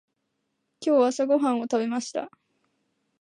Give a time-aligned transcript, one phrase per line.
[0.79, 2.31] 今日朝ごはんを食べました。